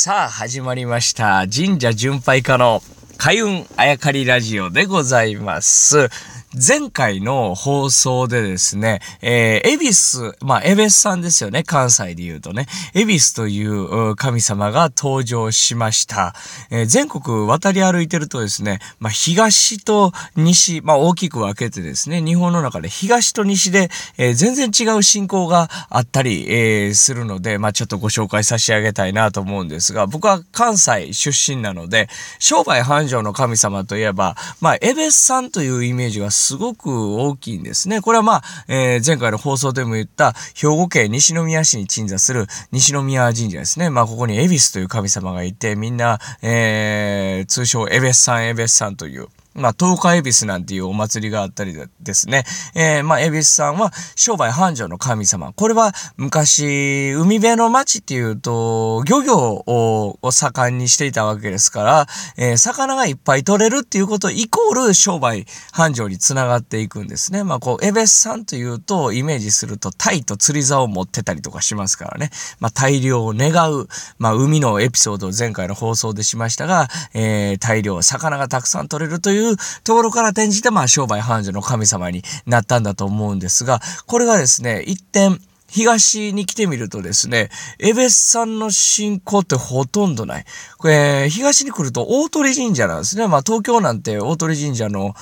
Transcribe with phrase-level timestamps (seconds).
[0.00, 1.44] さあ、始まりました。
[1.52, 2.84] 神社巡拝家の
[3.18, 6.08] 開運あやかりラジオでございます。
[6.54, 16.34] 前回の放送でですね、えー、エビス、まあ、エベスさんですよね、関西で言うとね、エビスという神様が登場しました。
[16.70, 38.00] えー、全国渡り歩いてるとですね、まあ、東と西、まあ、大きく分けてですね、日本の中で東と西で、えー、全然違う信仰があったり、えー、するので、まあ、ちょっとご紹介差し上げたいなと思うんですが、僕は関西出身なので、商売繁盛の神様といえば、まあ、エベスさんというイメージがすごく大きいんですね。
[38.00, 43.90] これはまあ、えー、前回の放送でも言った兵庫県西宮市に鎮座する西宮神社ですね。
[43.90, 49.28] まあ、ここにエビスという神様がいて、みんな、えー、通称エベスさん、エベスさんという、
[49.58, 52.44] まあ、東海恵比寿なんていうお祭りがあったりですね。
[52.74, 55.52] えー、まあ、恵比寿さんは商売繁盛の神様。
[55.52, 62.06] これは昔、海辺の町っていうと、漁業を盛んにしていたわけですから、
[62.36, 67.44] えー、魚がいっぱい取れるっていうことイコール商売繁盛につながっていくんですね。
[67.44, 72.30] まあ、こう、恵比寿さんというと、イメージすると、タイと釣り竿を持ってたりとかしますからね。
[72.60, 79.47] まあ、大量を願う、まあ、海のエピソードを前回の放送でしましたが、えー、大量、魚がたくさん取れるという
[79.84, 90.44] ところから転じて、まあ、商売繁盛の神様になったんだと思うんですが、これがですね、一点、東に来てみるとですね、エベスさんの信仰ってほとんどない。
[90.78, 93.28] これ、東に来ると大鳥神社なんですね。
[93.28, 95.14] まあ東京なんて大鳥神社の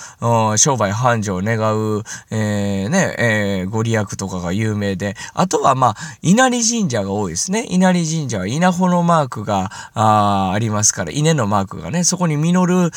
[0.56, 7.66] 商売繁盛を願う、えー、ね、えー、ご利益とかが有名で、あとはまあ、稲荷神社が多いですね。
[7.68, 12.90] 稲荷神社は稲穂のマークがあありますから、稲のマークがね、そこに実る、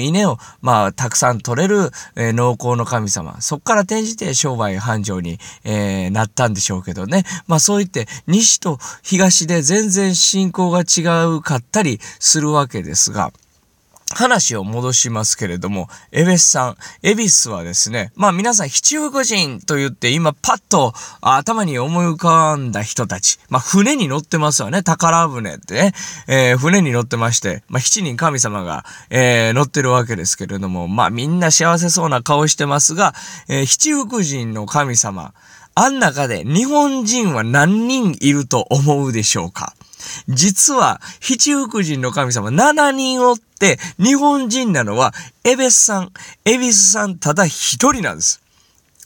[0.00, 3.40] 稲をまあ、たくさん取れる、えー、農耕の神様。
[3.40, 7.24] そこから転じて商売繁盛に、えー、なったんでしょうけどね。
[7.46, 13.32] まあそう言って西と東で全然信仰が違うかったりするわけですが、
[14.14, 25.92] 話を戻しますけれども、エベスさん、エビスはですね、まあ皆さん七福神と言って今パッと頭に思い浮かんだ人たち、まあ船に乗ってますわね、宝船ってね、
[26.26, 33.14] えー、船に乗ってまして、まあ七人神様が、えー、乗ってるわけですけれども、まあみんな幸せそうな顔してますが、
[33.48, 35.34] えー、七福神の神様、
[35.80, 39.74] あん中で日本人は何人いると思うでしょうか？
[40.28, 46.12] 実は、七福神の神様7人おって、日本人なのは、エベスさん、
[46.44, 48.42] エビスさんただ一人なんです。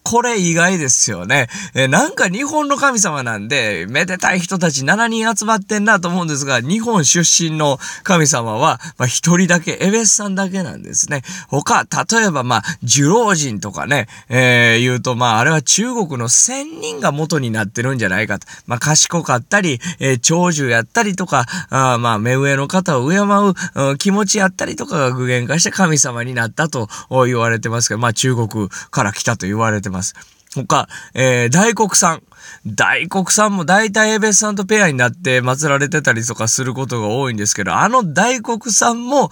[0.03, 1.49] これ意外ですよね。
[1.75, 11.23] えなんか日本の神様なんで、めでたい人たち7人集まってんなと思うんですが、日本出身の神様は、まあ一人だけ、エベスさんだけなんですね。
[11.49, 18.47] 他、例えばまあ、寿老人とかね、えー、言うとまあ、あれは中国の仙人が元になってるんじゃないかと。
[18.67, 26.89] まあ、賢かったり、えー、長寿やったりとか、あまあ、目上の方を敬う、うん、気持ちやったりとかが具現化して神様になったと
[27.27, 29.92] 言われてますけど、まあ、中国から来たと言われてます。
[29.93, 30.15] ます
[30.55, 32.23] 他、えー、大黒さん。
[32.67, 39.31] 大黒さんも大体エベスさんとペアになって祀られてたりとかすることが多いんですけど、あの大黒さんも、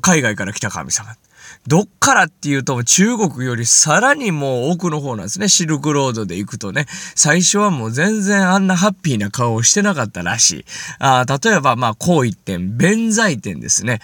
[0.00, 1.14] 海外から来た神様。
[1.68, 5.48] どっからっていうと中国よりさらにもう奥の方なんですね。
[5.48, 6.86] シルクロードで行くとね。
[7.14, 10.64] 最初はもう全然あんなハッピーな顔をしてなかったらしい。
[10.98, 14.00] あ例えばまあこう一点、弁財天ですね。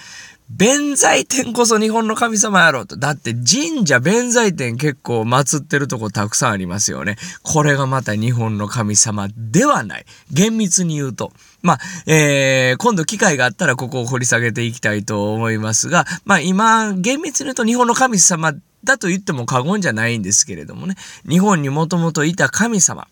[0.50, 2.97] 弁財天こそ日本の神様やろと。
[2.97, 7.16] だって神社弁財天結構祀ってるとこたくさんありますよね。
[7.42, 10.06] これがまた日本の神様ではない。
[10.32, 11.32] 厳密に言うと。
[11.60, 18.54] まあ、えー、今度機会があったらここを掘り下げていきたいと思いますが、まあ今、厳密に言うと日本の神様
[18.84, 20.94] だと言っても過言じゃないんですけれどもね。
[21.28, 23.06] 日本にもともといた神様。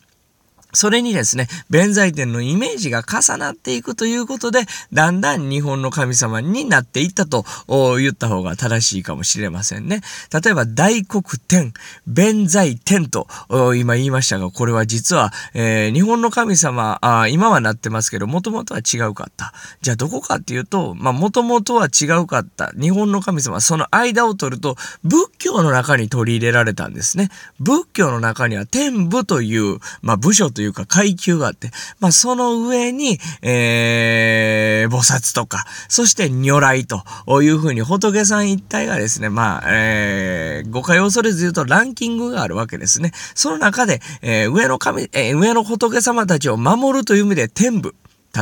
[0.77, 4.61] それにですね、弁財天のイメージが重なっていくということで、
[4.93, 7.45] だんだん日本の神様になっていったと
[7.99, 10.03] 言った方が正しいかもしれませんね。
[10.33, 11.73] 例えば、大黒天、
[12.07, 13.27] 弁財天と
[13.75, 19.55] 今言いましたが、これは実は、えー、日本の神様あ、今はなってますけど、もともとは違うかった。
[19.81, 22.71] じゃあどこかっていうと、まあ、もともとは違うかった。
[22.79, 27.31] 日本の神様、その間を取ると、仏教の中に取り入れられたんですね。
[27.61, 31.71] 仏教の中には天部という、まあ、部署といういうか階級があって、
[32.01, 37.03] まあ、その上に、えー、菩薩とか、そして如来と
[37.43, 43.13] いうふうに仏さん一体がですね、まあ、えー、誤解を恐れず言うとランキングがあるわけですね。
[43.35, 47.95] その中で、えー、上の神、えー、上の仏様たちを守るという意味で天部。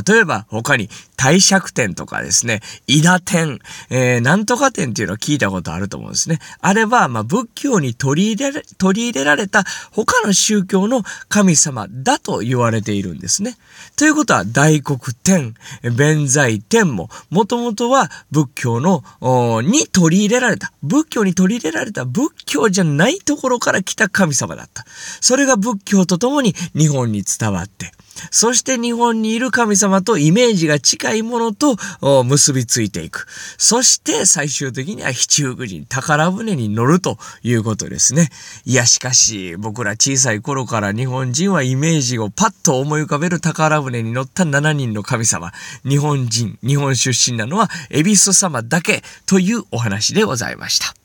[0.06, 3.61] 例えば他に帝釈天とかですね、伊田天、
[3.91, 6.38] えー、なんとか天っていうのを聞いたことあると思うんですね。
[6.61, 13.56] あれは、まあ、仏教に取り入れ、取り入れられた他の宗教の神様だと言われているんですね。
[13.96, 15.55] ということは、大黒天、
[15.96, 19.02] 弁財天も、もともとは仏教の、
[19.62, 24.85] に取り入れられた、仏教に取り入れられた仏教じゃないところから来た神様だった。
[25.20, 27.93] それが仏教とともに日本に伝わって、
[28.31, 31.76] そして日本にいる神様様とイメージが近いものと
[32.25, 33.26] 結びついていく。
[33.58, 38.31] そして最終的には七福神、宝船に乗るということですね。
[38.64, 45.52] いや、しかし僕ら小さい頃から日本人はイメージをパッと思い浮かべる宝船に乗った7人の神様。
[45.86, 51.03] 日本人、日本出身なのは恵比寿様だけというお話でございました。